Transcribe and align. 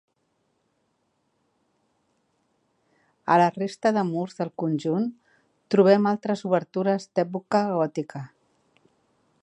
A 3.35 3.35
la 3.41 3.51
resta 3.59 3.91
de 3.97 4.05
murs 4.09 4.39
del 4.39 4.51
conjunt 4.63 5.07
trobem 5.75 6.11
altres 6.13 6.45
obertures 6.53 7.07
d'època 7.19 7.63
gòtica. 7.77 8.25